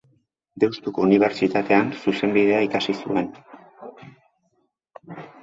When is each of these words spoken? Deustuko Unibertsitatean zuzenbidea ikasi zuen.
Deustuko 0.61 1.03
Unibertsitatean 1.07 1.91
zuzenbidea 2.05 2.63
ikasi 2.69 2.97
zuen. 3.03 3.29